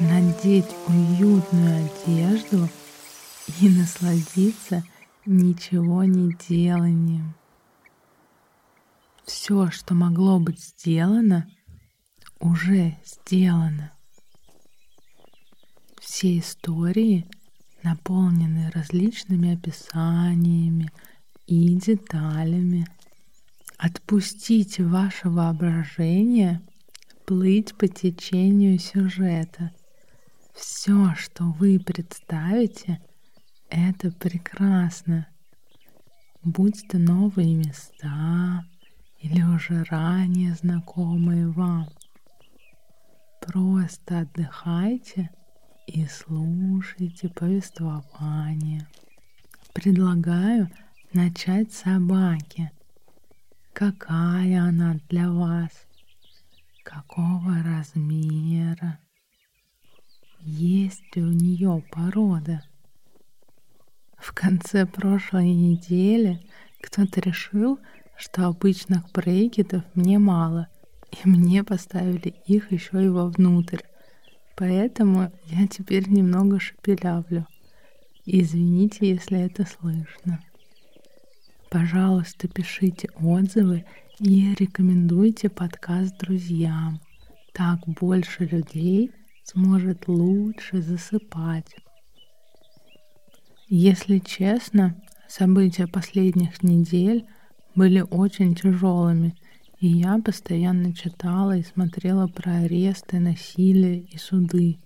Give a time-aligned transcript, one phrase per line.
[0.00, 2.68] надеть уютную одежду
[3.60, 4.84] и насладиться
[5.26, 7.34] ничего не деланием.
[9.24, 11.48] Все, что могло быть сделано,
[12.40, 13.92] уже сделано.
[16.00, 17.28] Все истории
[17.82, 20.90] наполнены различными описаниями
[21.46, 22.86] и деталями.
[23.78, 26.60] Отпустите ваше воображение
[27.26, 29.72] плыть по течению сюжета–
[30.52, 33.00] все, что вы представите,
[33.68, 35.26] это прекрасно.
[36.44, 38.64] Будь то новые места
[39.18, 41.88] или уже ранее знакомые вам.
[43.40, 45.30] Просто отдыхайте
[45.86, 48.86] и слушайте повествование.
[49.72, 50.70] Предлагаю
[51.12, 52.70] начать с собаки.
[53.72, 55.70] Какая она для вас?
[56.84, 58.98] Какого размера?
[60.44, 62.62] Есть ли у нее порода.
[64.18, 66.40] В конце прошлой недели
[66.80, 67.78] кто-то решил,
[68.16, 70.68] что обычных брейкетов мне мало,
[71.10, 73.82] и мне поставили их еще и вовнутрь.
[74.56, 77.46] Поэтому я теперь немного шепелявлю.
[78.24, 80.40] Извините, если это слышно.
[81.70, 83.84] Пожалуйста, пишите отзывы
[84.18, 87.00] и рекомендуйте подкаст друзьям.
[87.52, 89.10] Так больше людей
[89.44, 91.76] сможет лучше засыпать.
[93.68, 97.26] Если честно, события последних недель
[97.74, 99.34] были очень тяжелыми,
[99.80, 104.78] и я постоянно читала и смотрела про аресты, насилие и суды.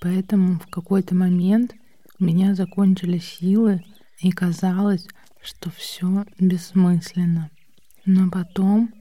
[0.00, 1.74] Поэтому в какой-то момент
[2.18, 3.82] у меня закончились силы,
[4.20, 5.06] и казалось,
[5.40, 7.50] что все бессмысленно.
[8.04, 8.92] Но потом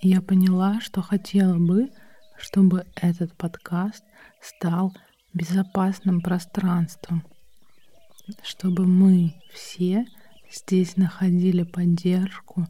[0.00, 1.90] я поняла, что хотела бы,
[2.38, 4.04] чтобы этот подкаст
[4.44, 4.94] стал
[5.32, 7.24] безопасным пространством,
[8.42, 10.06] чтобы мы все
[10.50, 12.66] здесь находили поддержку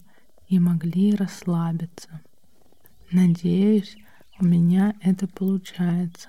[0.49, 2.21] и могли расслабиться.
[3.11, 3.97] Надеюсь,
[4.41, 6.29] у меня это получается.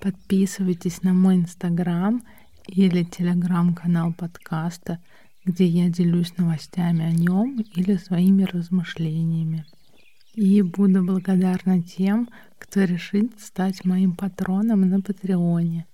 [0.00, 2.22] Подписывайтесь на мой инстаграм
[2.66, 4.98] или телеграм-канал подкаста,
[5.44, 9.64] где я делюсь новостями о нем или своими размышлениями.
[10.34, 12.28] И буду благодарна тем,
[12.58, 15.86] кто решит стать моим патроном на Патреоне.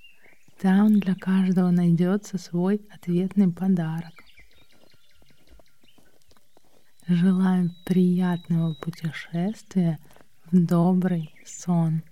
[0.61, 4.13] Там для каждого найдется свой ответный подарок.
[7.09, 9.99] Желаю приятного путешествия
[10.51, 12.03] в добрый сон.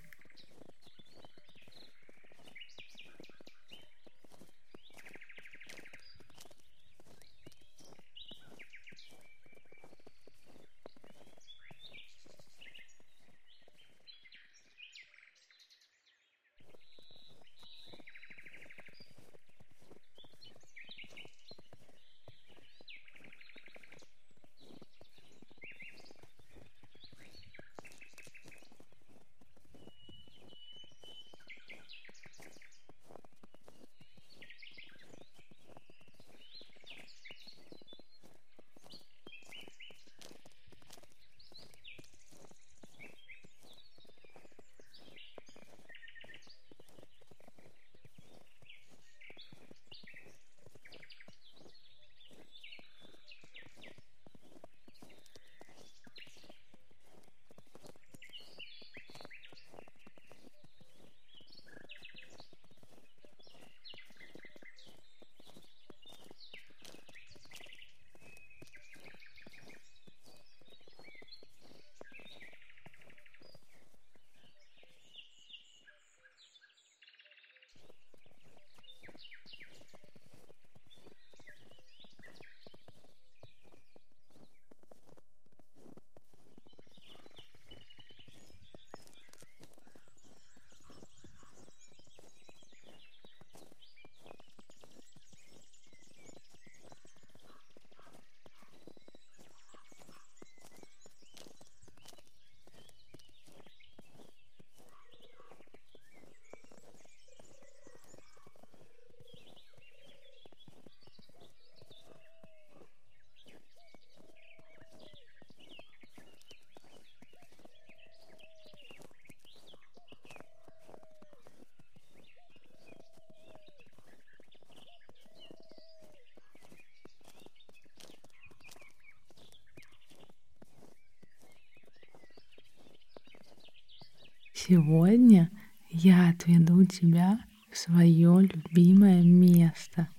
[134.67, 135.49] Сегодня
[135.89, 137.39] я отведу тебя
[137.71, 140.09] в свое любимое место.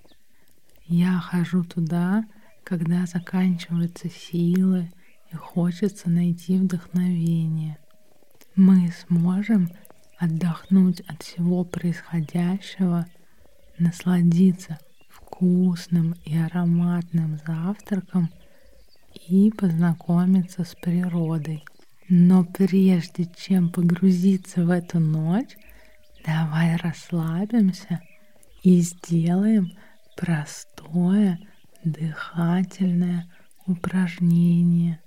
[0.86, 2.24] Я хожу туда,
[2.64, 4.90] когда заканчиваются силы
[5.30, 7.76] и хочется найти вдохновение.
[8.56, 9.68] Мы сможем
[10.16, 13.06] отдохнуть от всего происходящего,
[13.78, 14.78] насладиться
[15.10, 18.30] вкусным и ароматным завтраком
[19.28, 21.64] и познакомиться с природой.
[22.10, 25.56] Но прежде чем погрузиться в эту ночь,
[26.24, 28.00] давай расслабимся
[28.62, 29.72] и сделаем
[30.16, 31.38] простое
[31.84, 33.30] дыхательное
[33.66, 35.00] упражнение.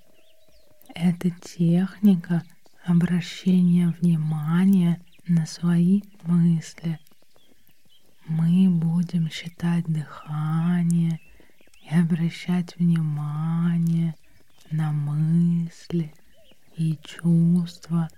[0.94, 2.44] Это техника
[2.86, 7.00] обращения внимания на свои мысли.
[8.28, 11.20] Мы будем считать дыхание
[11.82, 14.14] и обращать внимание
[14.70, 16.14] на мысли
[16.82, 18.10] и чувства,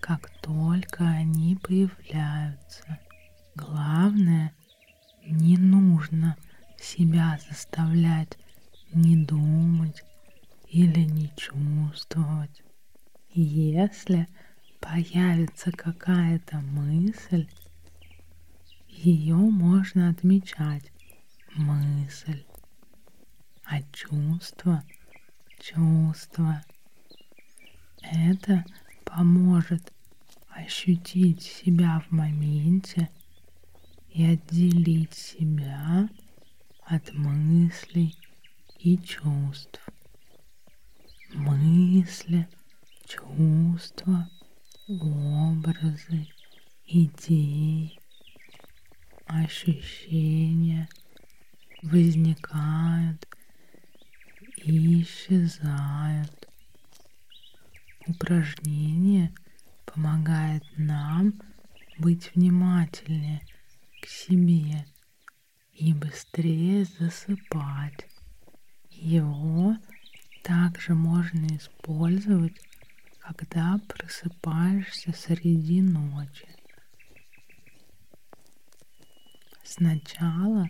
[0.00, 2.98] как только они появляются.
[3.54, 4.54] Главное,
[5.26, 6.36] не нужно
[6.78, 8.38] себя заставлять
[8.94, 10.02] не думать
[10.66, 12.62] или не чувствовать.
[13.32, 14.26] Если
[14.80, 17.48] появится какая-то мысль,
[18.88, 20.90] ее можно отмечать
[21.54, 22.44] мысль,
[23.64, 24.82] а чувство—
[25.60, 26.62] чувство.
[28.02, 28.64] Это
[29.04, 29.92] поможет
[30.48, 33.08] ощутить себя в моменте
[34.10, 36.08] и отделить себя
[36.84, 38.16] от мыслей
[38.78, 39.80] и чувств.
[41.32, 42.48] Мысли,
[43.06, 44.28] чувства,
[44.88, 46.26] образы,
[46.86, 48.00] идеи,
[49.26, 50.88] ощущения
[51.82, 53.26] возникают
[54.56, 56.39] и исчезают.
[58.10, 59.32] Упражнение
[59.86, 61.32] помогает нам
[61.98, 63.40] быть внимательнее
[64.02, 64.84] к себе
[65.72, 68.08] и быстрее засыпать.
[68.90, 69.76] Его
[70.42, 72.60] также можно использовать,
[73.20, 76.48] когда просыпаешься среди ночи.
[79.62, 80.68] Сначала,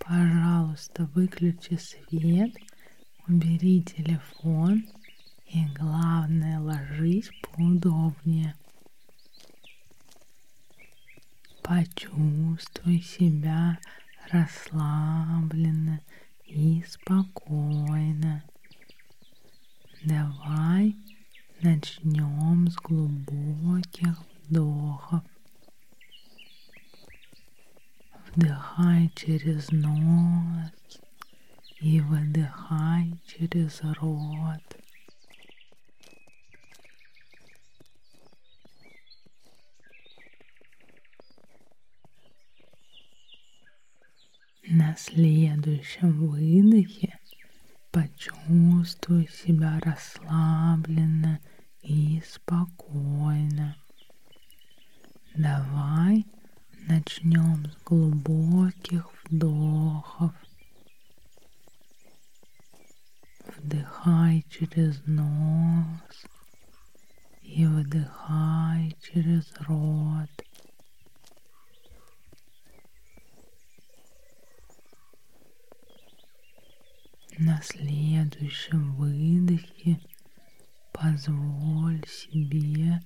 [0.00, 2.52] пожалуйста, выключи свет,
[3.28, 4.84] убери телефон
[5.54, 8.56] и, главное, ложись поудобнее.
[11.62, 13.78] Почувствуй себя
[14.32, 16.00] расслабленно
[16.44, 18.42] и спокойно.
[20.02, 20.96] Давай
[21.62, 24.18] начнем с глубоких
[24.48, 25.22] вдохов.
[28.26, 31.00] Вдыхай через нос
[31.80, 34.83] и выдыхай через рот.
[44.66, 47.18] На следующем выдохе
[47.90, 51.38] почувствуй себя расслабленно
[51.82, 53.76] и спокойно.
[55.34, 56.24] Давай
[56.88, 60.32] начнем с глубоких вдохов.
[63.58, 66.24] Вдыхай через нос
[67.42, 70.30] и выдыхай через рот.
[77.38, 79.98] На следующем выдохе
[80.92, 83.02] позволь себе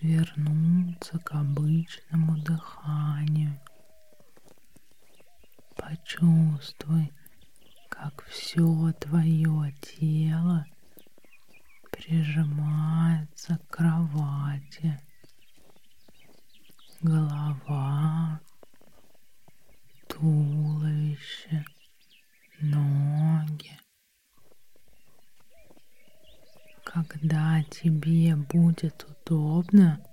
[0.00, 3.60] вернуться к обычному дыханию.
[5.76, 7.12] Почувствуй,
[7.88, 10.66] как все твое тело
[11.92, 15.00] прижимается к кровати.
[17.00, 18.40] Голова,
[20.08, 20.71] туловище,
[27.22, 30.04] Когда тебе будет удобно,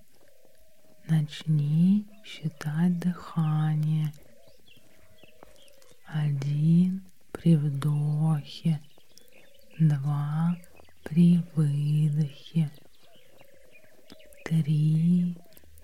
[1.07, 4.13] начни считать дыхание.
[6.05, 8.79] Один при вдохе,
[9.79, 10.55] два
[11.03, 12.69] при выдохе,
[14.45, 15.35] три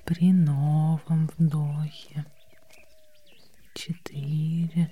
[0.06, 2.24] при новом вдохе,
[3.74, 4.92] четыре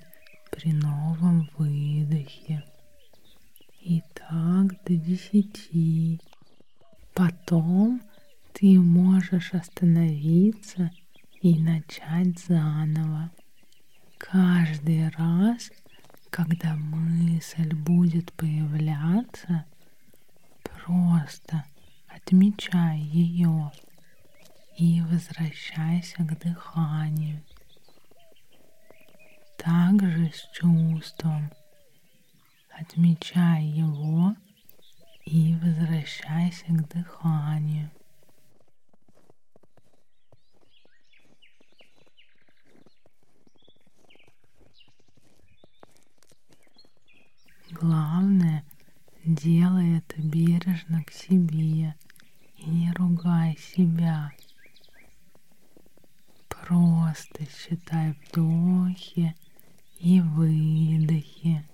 [0.50, 2.64] при новом выдохе.
[4.30, 6.18] Так до десяти.
[7.12, 8.00] Потом
[8.54, 10.90] ты можешь остановиться
[11.42, 13.30] и начать заново.
[14.16, 15.70] Каждый раз,
[16.30, 19.66] когда мысль будет появляться,
[20.62, 21.64] просто
[22.08, 23.70] отмечай ее
[24.78, 27.42] и возвращайся к дыханию.
[29.58, 31.50] Также с чувством
[32.78, 34.34] отмечай его
[35.24, 37.90] и возвращайся к дыханию.
[47.70, 48.64] Главное,
[49.24, 51.94] делай это бережно к себе
[52.56, 54.32] и не ругай себя.
[56.48, 59.34] Просто считай вдохи
[59.98, 61.66] и выдохи.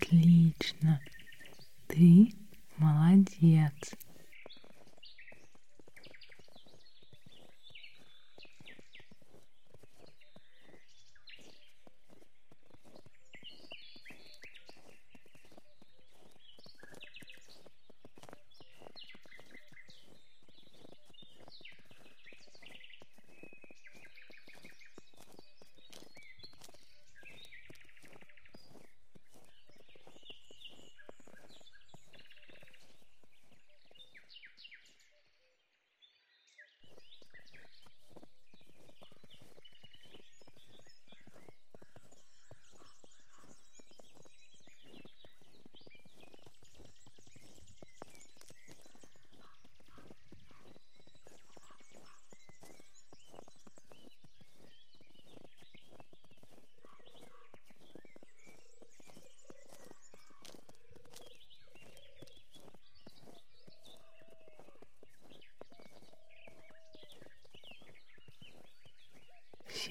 [0.00, 1.00] Отлично.
[1.86, 2.32] Ты
[2.78, 3.94] молодец.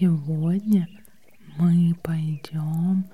[0.02, 0.88] Сегодня
[1.58, 3.06] мы пойдем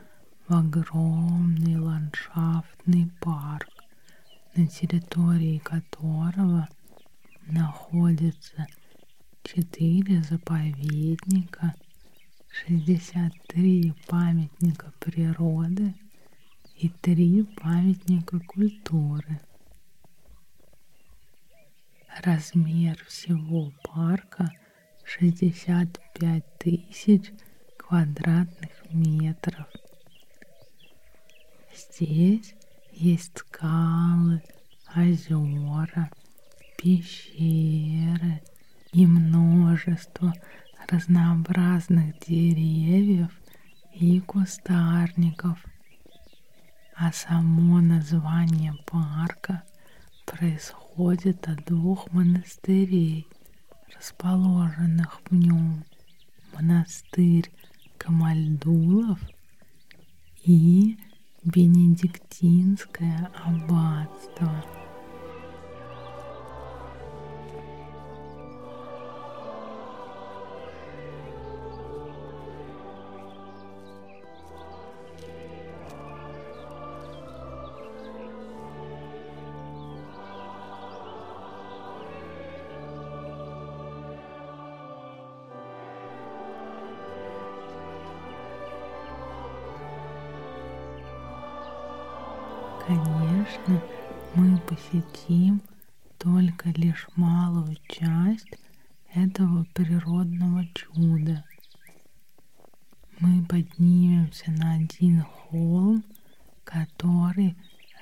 [0.48, 0.54] в
[0.88, 3.68] огромный ландшафтный парк,
[4.56, 6.68] на территории которого
[7.48, 8.68] находится
[9.44, 11.74] четыре заповедника,
[12.50, 15.94] 63 памятника природы
[16.76, 19.40] и три памятника культуры.
[22.24, 24.52] Размер всего парка–
[25.06, 27.32] 65 тысяч
[27.78, 29.68] квадратных метров.
[32.00, 32.54] Здесь
[32.94, 34.44] есть скалы,
[34.96, 36.12] озера,
[36.78, 38.44] пещеры
[38.92, 40.32] и множество
[40.88, 43.32] разнообразных деревьев
[43.94, 45.58] и кустарников.
[46.96, 49.64] А само название парка
[50.28, 53.26] происходит от двух монастырей
[53.96, 55.84] расположенных в нем
[56.54, 57.52] монастырь
[57.98, 59.20] Камальдулов
[60.44, 61.00] и
[61.48, 64.52] Бенедиктинское аббатство.
[93.48, 93.82] Конечно,
[94.36, 95.62] мы посетим
[96.18, 98.58] только лишь малую часть
[99.14, 101.46] этого природного чуда.
[103.20, 106.04] Мы поднимемся на один холм,
[106.66, 107.56] который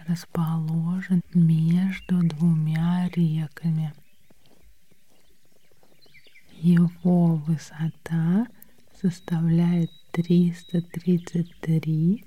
[0.08, 3.94] расположен между двумя реками.
[6.54, 8.48] Его высота
[9.00, 12.25] составляет 333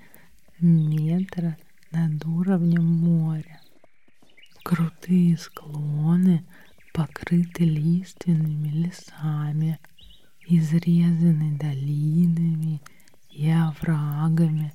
[0.60, 1.56] метра
[1.90, 3.60] над уровнем моря.
[4.62, 6.44] Крутые склоны
[6.92, 9.78] покрыты лиственными лесами
[10.46, 12.80] изрезаны долинами
[13.30, 14.72] и оврагами,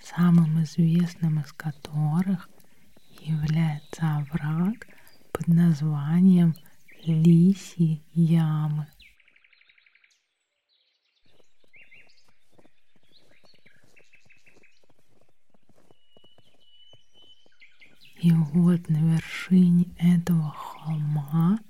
[0.00, 2.48] самым известным из которых
[3.20, 4.86] является овраг
[5.32, 6.54] под названием
[7.04, 8.86] Лиси ямы.
[18.20, 21.60] И вот на вершине этого холма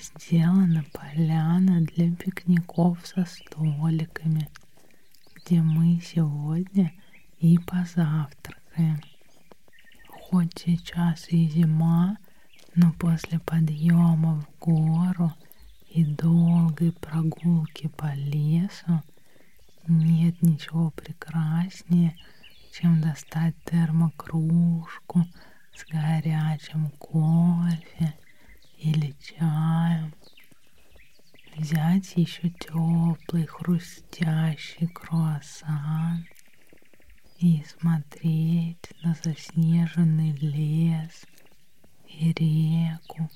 [0.00, 4.48] сделана поляна для пикников со столиками,
[5.34, 6.92] где мы сегодня
[7.40, 9.00] и позавтракаем.
[10.06, 12.18] Хоть сейчас и зима,
[12.76, 15.32] но после подъема в гору
[15.90, 19.02] и долгой прогулки по лесу
[19.88, 22.16] нет ничего прекраснее,
[22.72, 25.26] чем достать термокружку
[25.74, 28.14] с горячим кофе
[28.78, 30.14] или чаем,
[31.56, 36.26] взять еще теплый хрустящий круассан
[37.38, 41.24] и смотреть на заснеженный лес
[42.06, 43.30] и реку,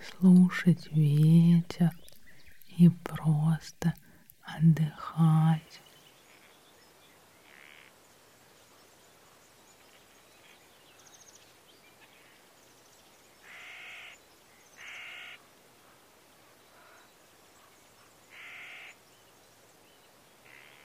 [0.00, 1.90] слушать ветер
[2.76, 3.94] и просто
[4.42, 5.80] отдыхать.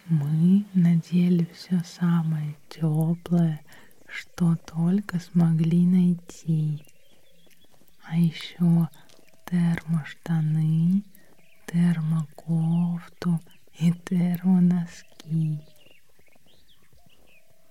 [0.07, 3.59] Мы надели все самое теплое,
[4.07, 6.85] что только смогли найти.
[8.03, 8.87] А еще
[9.47, 11.03] термоштаны,
[11.65, 13.39] термокофту
[13.79, 15.59] и термоноски.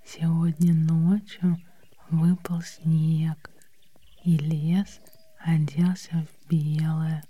[0.04, 1.56] Сегодня ночью
[2.10, 3.48] выпал снег,
[4.24, 4.98] и лес
[5.38, 7.22] оделся в белое.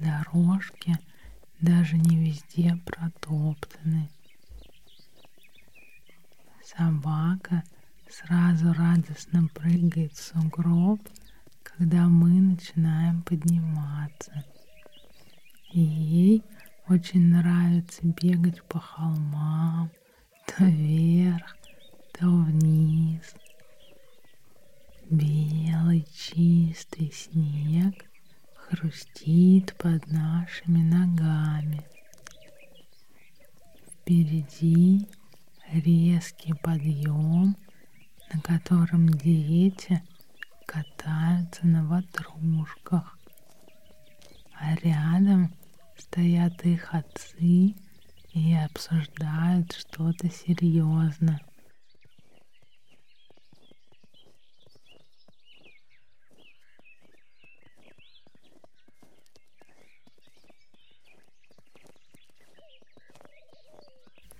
[0.00, 0.98] Дорожки
[1.62, 4.10] даже не везде протоптаны.
[6.64, 7.62] Собака
[8.10, 11.00] сразу радостно прыгает в сугроб,
[11.62, 14.44] когда мы начинаем подниматься.
[15.72, 16.42] И ей
[16.88, 19.90] очень нравится бегать по холмам,
[20.46, 21.56] то вверх,
[22.18, 23.34] то вниз.
[25.08, 27.94] Белый чистый снег
[28.72, 31.86] хрустит под нашими ногами.
[33.92, 35.06] Впереди
[35.70, 37.54] резкий подъем,
[38.32, 40.02] на котором дети
[40.66, 43.18] катаются на ватрушках,
[44.58, 45.52] а рядом
[45.98, 47.74] стоят их отцы
[48.32, 51.40] и обсуждают что-то серьезное.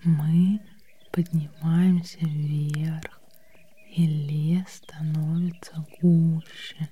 [0.05, 0.59] Мы
[1.13, 3.21] поднимаемся вверх,
[3.95, 6.89] и лес становится гуще.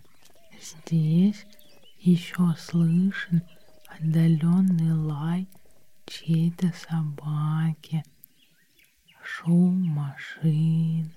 [0.61, 1.45] Здесь
[1.99, 3.43] еще слышен
[3.87, 5.49] отдаленный лай
[6.05, 8.01] чьей-то собаки,
[9.21, 11.11] шум машин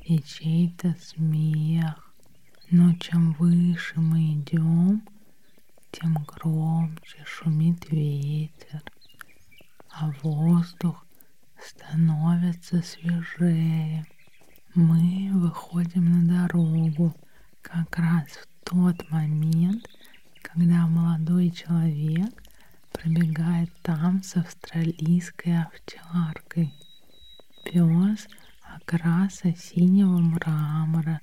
[0.00, 2.14] и чей-то смех.
[2.70, 5.06] Но чем выше мы идем,
[5.90, 8.82] тем громче шумит ветер,
[9.90, 11.04] а воздух
[11.60, 14.04] становится свежее.
[14.74, 17.14] Мы выходим на дорогу
[17.62, 19.88] как раз в тот момент,
[20.42, 22.30] когда молодой человек
[22.92, 26.72] пробегает там с австралийской овчаркой.
[27.64, 28.28] Пес
[28.62, 31.20] окраса синего мрамора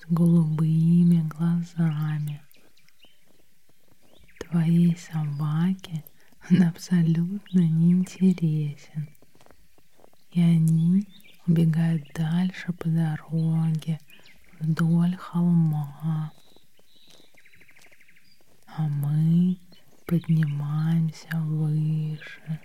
[0.00, 2.40] с голубыми глазами.
[4.40, 6.04] Твоей собаке
[6.50, 9.08] он абсолютно не интересен
[10.32, 11.06] и они
[11.46, 13.98] убегают дальше по дороге
[14.60, 16.32] вдоль холма.
[18.74, 19.58] А мы
[20.06, 22.60] поднимаемся выше.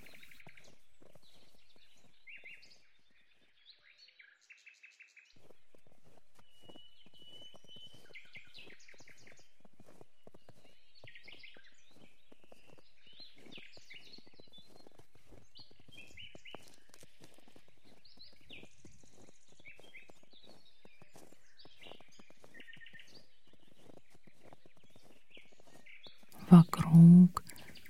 [26.50, 27.44] Вокруг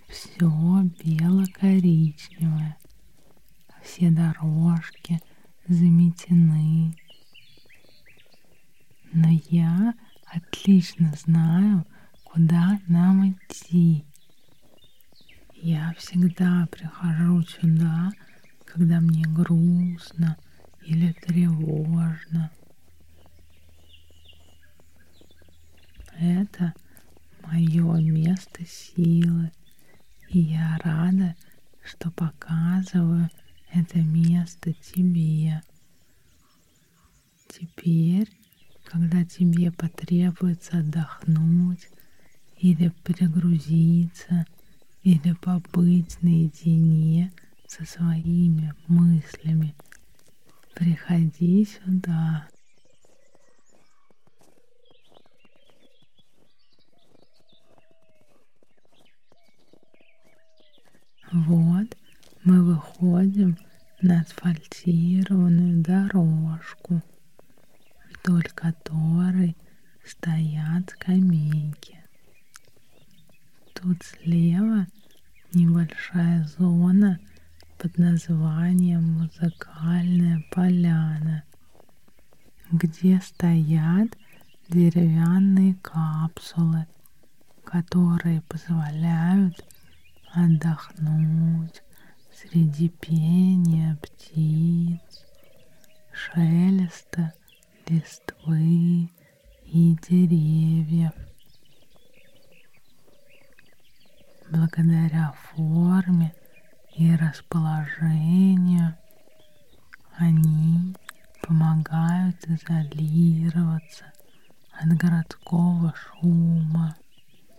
[0.08, 2.76] все бело-коричневое.
[3.84, 5.20] Все дорожки
[5.68, 6.96] заметены.
[9.13, 9.94] Но я
[10.78, 11.86] отлично знаю,
[12.24, 14.06] куда нам идти.
[15.56, 18.12] Я всегда прихожу сюда,
[18.63, 20.38] когда мне грустно
[20.86, 22.52] или тревожно.
[26.20, 26.74] Это
[27.44, 29.52] мое место силы,
[30.30, 31.36] и я рада,
[31.84, 33.32] что показываю
[33.74, 35.63] это место тебе.
[37.50, 38.30] Теперь,
[38.90, 41.90] когда тебе потребуется отдохнуть
[42.58, 44.46] или перегрузиться,
[45.04, 47.32] или побыть наедине
[47.68, 49.76] со своими мыслями,
[50.74, 52.48] приходи сюда.
[61.34, 61.98] Вот
[62.46, 63.58] мы выходим
[64.02, 67.02] на асфальтированную дорожку,
[68.28, 69.56] вдоль которой
[70.08, 72.00] стоят скамейки.
[73.74, 74.88] Тут слева
[75.54, 77.20] небольшая зона
[77.78, 81.43] под названием «Музыкальная поляна»,
[82.72, 84.17] где стоят
[84.70, 86.88] деревянные капсулы,
[87.63, 89.63] которые позволяют
[90.34, 91.84] отдохнуть
[92.34, 95.26] среди пения птиц,
[96.12, 97.34] шелеста
[97.88, 99.10] листвы
[99.67, 101.12] и деревьев.
[104.49, 106.34] Благодаря форме
[106.95, 108.95] и расположению
[110.17, 110.95] они
[111.41, 114.06] помогают изолироваться
[114.71, 116.95] от городского шума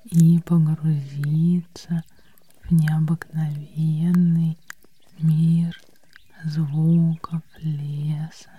[0.04, 2.02] и погрузиться
[2.64, 4.58] в необыкновенный
[5.18, 5.78] мир
[6.44, 8.50] звуков леса.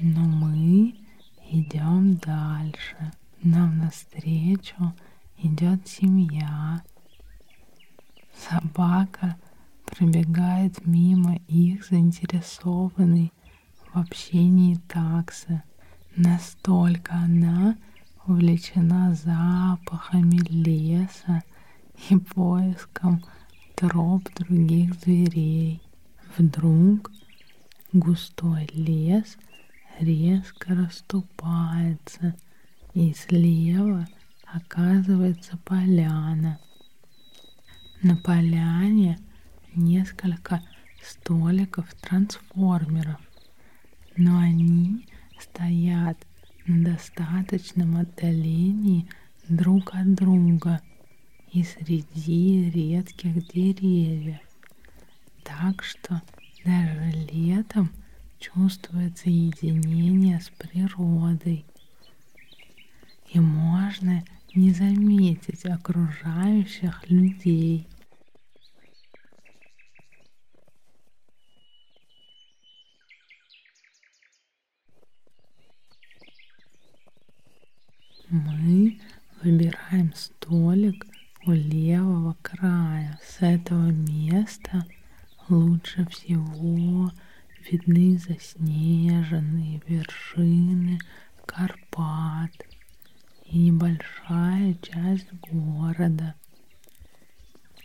[0.00, 0.94] Но мы
[1.50, 3.12] идем дальше.
[3.42, 4.94] Нам навстречу
[5.38, 6.82] идет семья.
[8.48, 9.36] Собака
[9.84, 13.32] пробегает мимо их заинтересованной
[13.92, 15.62] в общении таксы.
[16.16, 17.76] Настолько она
[18.26, 21.42] увлечена запахами леса
[22.10, 23.24] и поиском
[23.74, 25.80] троп других зверей.
[26.36, 27.10] Вдруг
[27.92, 29.36] густой лес
[30.00, 32.34] резко расступается,
[32.94, 34.06] и слева
[34.44, 36.58] оказывается поляна.
[38.02, 39.18] На поляне
[39.74, 40.62] несколько
[41.02, 43.20] столиков трансформеров,
[44.16, 45.06] но они
[45.38, 46.18] стоят
[46.66, 49.08] на достаточном отдалении
[49.48, 50.80] друг от друга
[51.52, 54.40] и среди редких деревьев.
[55.44, 56.22] Так что
[56.64, 57.90] даже летом
[58.38, 61.64] чувствуется единение с природой.
[63.32, 64.24] И можно
[64.54, 67.86] не заметить окружающих людей.
[78.30, 79.00] Мы
[79.42, 81.06] выбираем столик
[81.46, 83.18] у левого края.
[83.22, 84.84] С этого места
[85.48, 87.10] лучше всего
[87.70, 90.98] видны заснеженные вершины
[91.46, 92.52] Карпат
[93.46, 96.34] и небольшая часть города,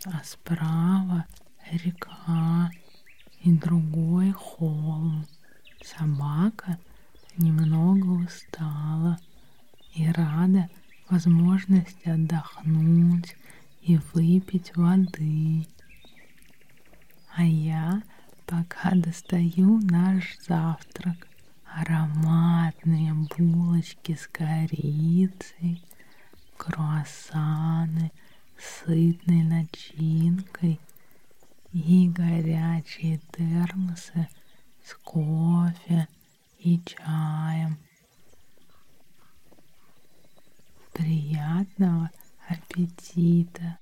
[0.05, 1.25] а справа
[1.71, 2.69] река
[3.41, 5.25] и другой холм.
[5.81, 6.79] Собака
[7.37, 9.17] немного устала
[9.93, 10.69] и рада
[11.09, 13.35] возможности отдохнуть
[13.81, 15.65] и выпить воды.
[17.35, 18.03] А я
[18.53, 21.27] пока достаю наш завтрак.
[21.65, 25.83] Ароматные булочки с корицей,
[26.55, 28.11] круассаны
[28.55, 30.79] с сытной начинкой
[31.71, 34.27] и горячие термосы
[34.85, 36.07] с кофе
[36.59, 37.79] и чаем.
[40.93, 42.11] Приятного
[42.47, 43.79] аппетита!